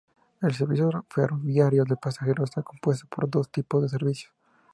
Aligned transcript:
El 0.41 0.55
servicio 0.55 1.05
ferroviario 1.09 1.83
de 1.83 1.95
pasajeros 1.95 2.49
está 2.49 2.63
compuesto 2.63 3.05
por 3.07 3.29
dos 3.29 3.51
tipos 3.51 3.83
de 3.83 3.89
servicios. 3.89 4.33